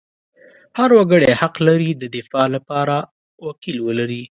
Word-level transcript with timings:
هر 0.77 0.89
وګړی 0.97 1.29
حق 1.41 1.55
لري 1.67 1.89
د 1.95 2.03
دفاع 2.15 2.45
لپاره 2.55 2.95
وکیل 3.47 3.77
ولري. 3.87 4.23